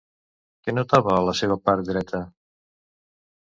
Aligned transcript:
Què 0.67 0.73
notava 0.73 1.11
a 1.17 1.25
la 1.27 1.35
seva 1.41 1.59
part 1.69 1.87
dreta? 1.91 2.23